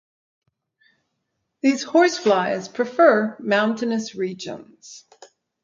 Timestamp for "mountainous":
3.39-4.15